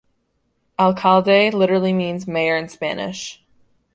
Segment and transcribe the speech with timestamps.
[0.79, 3.43] "Alcalde" literally means "Mayor" in Spanish.